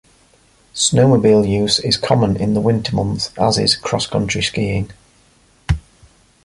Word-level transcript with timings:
Snowmobile 0.73 1.47
use 1.47 1.77
is 1.77 1.95
common 1.95 2.35
in 2.35 2.55
the 2.55 2.59
winter 2.59 2.95
months 2.95 3.29
as 3.37 3.59
is 3.59 3.75
cross-country 3.75 4.41
skiing. 4.41 4.89